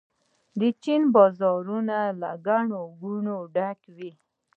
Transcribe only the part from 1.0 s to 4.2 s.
بازارونه له ګڼې ګوڼې ډک دي.